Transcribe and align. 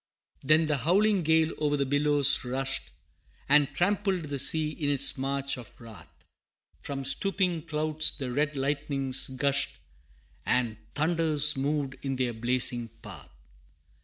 IV. 0.41 0.47
Then 0.47 0.65
the 0.65 0.77
howling 0.77 1.21
gale 1.21 1.53
o'er 1.61 1.77
the 1.77 1.85
billows 1.85 2.43
rushed, 2.43 2.89
And 3.47 3.71
trampled 3.75 4.21
the 4.23 4.39
sea 4.39 4.71
in 4.71 4.89
its 4.89 5.15
march 5.15 5.57
of 5.57 5.79
wrath; 5.79 6.09
From 6.79 7.05
stooping 7.05 7.67
clouds 7.67 8.17
the 8.17 8.31
red 8.31 8.57
lightnings 8.57 9.27
gushed, 9.27 9.77
And 10.43 10.77
thunders 10.95 11.55
moved 11.55 11.97
in 12.01 12.15
their 12.15 12.33
blazing 12.33 12.87
path. 13.03 13.29